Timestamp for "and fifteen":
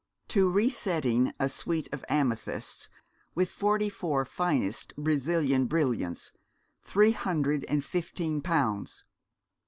7.67-8.41